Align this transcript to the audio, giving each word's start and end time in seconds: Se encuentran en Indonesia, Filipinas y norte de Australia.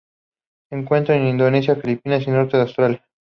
Se 0.67 0.75
encuentran 0.75 1.19
en 1.21 1.27
Indonesia, 1.27 1.75
Filipinas 1.75 2.25
y 2.25 2.31
norte 2.31 2.57
de 2.57 2.63
Australia. 2.63 3.07